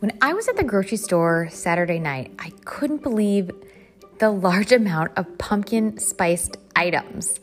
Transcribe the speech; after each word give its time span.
When 0.00 0.16
I 0.22 0.32
was 0.32 0.46
at 0.46 0.56
the 0.56 0.62
grocery 0.62 0.96
store 0.96 1.48
Saturday 1.50 1.98
night, 1.98 2.32
I 2.38 2.50
couldn't 2.64 3.02
believe 3.02 3.50
the 4.20 4.30
large 4.30 4.70
amount 4.70 5.10
of 5.16 5.38
pumpkin 5.38 5.98
spiced 5.98 6.56
items. 6.76 7.40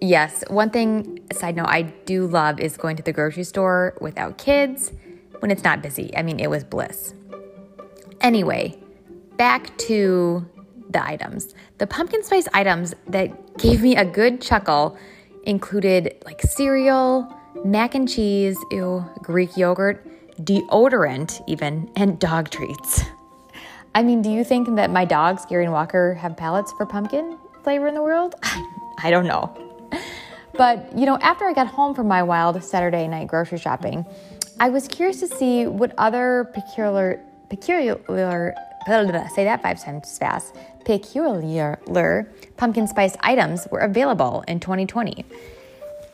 Yes, 0.00 0.42
one 0.48 0.70
thing, 0.70 1.20
side 1.32 1.54
note, 1.54 1.68
I 1.68 1.82
do 1.82 2.26
love 2.26 2.58
is 2.58 2.76
going 2.76 2.96
to 2.96 3.04
the 3.04 3.12
grocery 3.12 3.44
store 3.44 3.96
without 4.00 4.38
kids 4.38 4.92
when 5.38 5.52
it's 5.52 5.62
not 5.62 5.80
busy. 5.80 6.10
I 6.16 6.22
mean, 6.22 6.40
it 6.40 6.50
was 6.50 6.64
bliss. 6.64 7.14
Anyway, 8.20 8.76
back 9.36 9.78
to 9.78 10.44
the 10.90 11.06
items. 11.06 11.54
The 11.78 11.86
pumpkin 11.86 12.24
spice 12.24 12.48
items 12.52 12.92
that 13.06 13.56
gave 13.56 13.82
me 13.82 13.94
a 13.94 14.04
good 14.04 14.40
chuckle 14.40 14.98
included 15.44 16.16
like 16.24 16.42
cereal, 16.42 17.32
mac 17.64 17.94
and 17.94 18.08
cheese, 18.08 18.56
ew, 18.72 19.04
Greek 19.22 19.56
yogurt, 19.56 20.04
deodorant, 20.40 21.42
even, 21.46 21.90
and 21.96 22.18
dog 22.18 22.50
treats. 22.50 23.04
I 23.94 24.02
mean, 24.02 24.22
do 24.22 24.30
you 24.30 24.44
think 24.44 24.74
that 24.76 24.90
my 24.90 25.04
dogs, 25.04 25.44
Gary 25.46 25.64
and 25.64 25.72
Walker, 25.72 26.14
have 26.14 26.36
palates 26.36 26.72
for 26.72 26.86
pumpkin 26.86 27.38
flavor 27.64 27.88
in 27.88 27.94
the 27.94 28.02
world? 28.02 28.34
I 29.02 29.10
don't 29.10 29.26
know. 29.26 29.56
But, 30.54 30.96
you 30.96 31.06
know, 31.06 31.18
after 31.18 31.44
I 31.44 31.52
got 31.52 31.68
home 31.68 31.94
from 31.94 32.08
my 32.08 32.22
wild 32.22 32.62
Saturday 32.62 33.06
night 33.06 33.28
grocery 33.28 33.58
shopping, 33.58 34.04
I 34.60 34.70
was 34.70 34.88
curious 34.88 35.20
to 35.20 35.28
see 35.28 35.66
what 35.66 35.94
other 35.98 36.50
peculiar, 36.52 37.24
peculiar, 37.48 38.54
say 39.34 39.44
that 39.44 39.62
five 39.62 39.82
times 39.82 40.18
fast, 40.18 40.56
peculiar 40.84 42.32
pumpkin 42.56 42.88
spice 42.88 43.16
items 43.20 43.68
were 43.70 43.80
available 43.80 44.42
in 44.48 44.58
2020. 44.58 45.24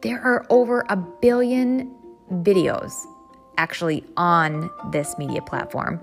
There 0.00 0.20
are 0.20 0.46
over 0.50 0.84
a 0.88 0.96
billion 0.96 1.92
videos 2.30 2.92
actually 3.58 4.04
on 4.16 4.70
this 4.90 5.16
media 5.18 5.42
platform. 5.42 6.00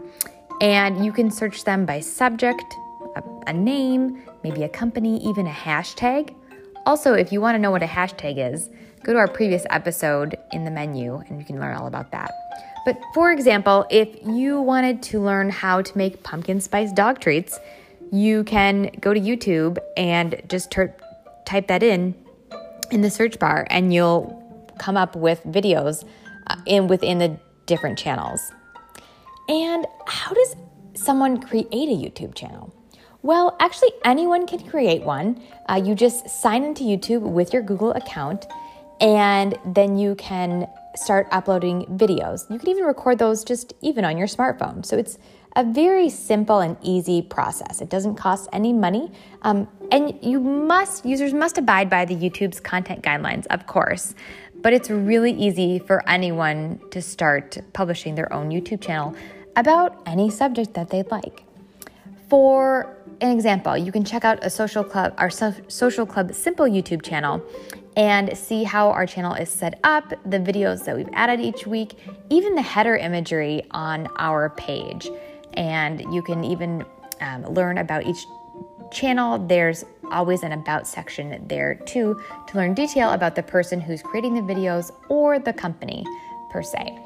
And 0.61 1.05
you 1.05 1.11
can 1.11 1.31
search 1.31 1.63
them 1.63 1.85
by 1.85 1.99
subject, 1.99 2.75
a, 3.15 3.23
a 3.47 3.53
name, 3.53 4.23
maybe 4.43 4.63
a 4.63 4.69
company, 4.69 5.17
even 5.25 5.47
a 5.47 5.51
hashtag. 5.51 6.35
Also, 6.85 7.13
if 7.13 7.31
you 7.31 7.41
want 7.41 7.55
to 7.55 7.59
know 7.59 7.71
what 7.71 7.83
a 7.83 7.87
hashtag 7.87 8.53
is, 8.53 8.69
go 9.03 9.13
to 9.13 9.19
our 9.19 9.27
previous 9.27 9.65
episode 9.69 10.37
in 10.51 10.65
the 10.65 10.71
menu 10.71 11.17
and 11.27 11.39
you 11.39 11.45
can 11.45 11.59
learn 11.59 11.75
all 11.75 11.87
about 11.87 12.11
that. 12.11 12.31
But 12.85 12.99
for 13.13 13.31
example, 13.31 13.85
if 13.89 14.09
you 14.25 14.61
wanted 14.61 15.01
to 15.03 15.19
learn 15.21 15.49
how 15.49 15.81
to 15.81 15.97
make 15.97 16.23
pumpkin 16.23 16.59
spice 16.59 16.91
dog 16.91 17.19
treats, 17.19 17.59
you 18.11 18.43
can 18.43 18.89
go 18.99 19.13
to 19.13 19.19
YouTube 19.19 19.77
and 19.95 20.41
just 20.47 20.71
ter- 20.71 20.95
type 21.45 21.67
that 21.67 21.83
in 21.83 22.15
in 22.91 23.01
the 23.01 23.09
search 23.09 23.37
bar 23.37 23.67
and 23.69 23.93
you'll 23.93 24.35
come 24.79 24.97
up 24.97 25.15
with 25.15 25.43
videos 25.43 26.03
in 26.65 26.87
within 26.87 27.17
the 27.17 27.39
different 27.65 27.97
channels. 27.97 28.51
And 29.47 29.85
how 30.05 30.33
does 30.33 30.55
someone 30.93 31.41
create 31.41 31.67
a 31.73 31.75
YouTube 31.95 32.35
channel? 32.35 32.73
Well, 33.21 33.57
actually, 33.59 33.91
anyone 34.05 34.47
can 34.47 34.67
create 34.69 35.03
one. 35.03 35.41
Uh, 35.67 35.81
you 35.83 35.93
just 35.93 36.29
sign 36.29 36.63
into 36.63 36.83
YouTube 36.83 37.21
with 37.21 37.51
your 37.51 37.61
Google 37.61 37.91
account, 37.91 38.45
and 39.01 39.57
then 39.65 39.97
you 39.97 40.15
can 40.15 40.67
start 40.95 41.27
uploading 41.31 41.85
videos. 41.97 42.49
You 42.49 42.57
can 42.59 42.69
even 42.69 42.85
record 42.85 43.19
those 43.19 43.43
just 43.43 43.73
even 43.81 44.05
on 44.05 44.17
your 44.17 44.27
smartphone. 44.27 44.85
So 44.85 44.97
it's 44.97 45.17
a 45.55 45.63
very 45.63 46.09
simple 46.09 46.59
and 46.59 46.77
easy 46.81 47.21
process. 47.21 47.81
It 47.81 47.89
doesn't 47.89 48.15
cost 48.15 48.47
any 48.53 48.71
money, 48.71 49.11
um, 49.41 49.67
and 49.91 50.17
you 50.21 50.39
must 50.39 51.05
users 51.05 51.33
must 51.33 51.57
abide 51.57 51.89
by 51.89 52.05
the 52.05 52.15
YouTube's 52.15 52.59
content 52.59 53.03
guidelines, 53.03 53.47
of 53.47 53.65
course. 53.67 54.15
But 54.61 54.73
it's 54.73 54.89
really 54.89 55.31
easy 55.31 55.79
for 55.79 56.07
anyone 56.09 56.81
to 56.91 57.01
start 57.01 57.57
publishing 57.73 58.15
their 58.15 58.31
own 58.33 58.49
YouTube 58.49 58.81
channel 58.81 59.15
about 59.55 60.01
any 60.05 60.29
subject 60.29 60.73
that 60.73 60.89
they'd 60.89 61.09
like. 61.11 61.43
For 62.29 62.97
an 63.21 63.31
example, 63.31 63.77
you 63.77 63.91
can 63.91 64.03
check 64.03 64.23
out 64.23 64.43
a 64.43 64.49
social 64.49 64.83
club, 64.83 65.13
our 65.17 65.29
social 65.29 66.05
club 66.05 66.33
simple 66.33 66.65
YouTube 66.65 67.01
channel, 67.01 67.41
and 67.95 68.37
see 68.37 68.63
how 68.63 68.89
our 68.89 69.05
channel 69.05 69.33
is 69.33 69.49
set 69.49 69.79
up, 69.83 70.09
the 70.25 70.39
videos 70.39 70.85
that 70.85 70.95
we've 70.95 71.09
added 71.13 71.39
each 71.39 71.65
week, 71.65 71.97
even 72.29 72.55
the 72.55 72.61
header 72.61 72.95
imagery 72.95 73.63
on 73.71 74.07
our 74.17 74.49
page. 74.51 75.09
And 75.53 76.01
you 76.13 76.21
can 76.21 76.43
even 76.43 76.85
um, 77.19 77.43
learn 77.45 77.79
about 77.79 78.05
each 78.05 78.25
channel. 78.91 79.39
There's 79.39 79.83
always 80.11 80.43
an 80.43 80.51
about 80.51 80.87
section 80.87 81.45
there 81.47 81.75
too 81.75 82.19
to 82.47 82.57
learn 82.57 82.73
detail 82.73 83.11
about 83.11 83.35
the 83.35 83.43
person 83.43 83.79
who's 83.79 84.01
creating 84.01 84.35
the 84.35 84.53
videos 84.53 84.91
or 85.09 85.39
the 85.39 85.53
company 85.53 86.05
per 86.51 86.61
se. 86.61 86.97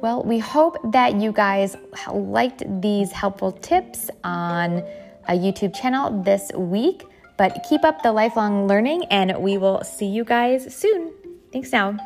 Well, 0.00 0.22
we 0.22 0.38
hope 0.38 0.76
that 0.92 1.16
you 1.16 1.32
guys 1.32 1.76
liked 2.12 2.62
these 2.80 3.10
helpful 3.10 3.52
tips 3.52 4.10
on 4.22 4.84
a 5.28 5.32
YouTube 5.32 5.74
channel 5.74 6.22
this 6.22 6.52
week. 6.54 7.04
But 7.36 7.64
keep 7.68 7.84
up 7.84 8.02
the 8.02 8.10
lifelong 8.10 8.66
learning, 8.66 9.04
and 9.06 9.38
we 9.38 9.58
will 9.58 9.84
see 9.84 10.06
you 10.06 10.24
guys 10.24 10.74
soon. 10.74 11.12
Thanks 11.52 11.70
now. 11.70 11.96